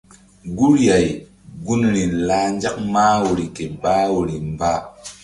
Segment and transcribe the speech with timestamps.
[0.57, 1.07] Guri-ay
[1.65, 4.73] gunri lah nzak mah woyri ke bah woyri mba.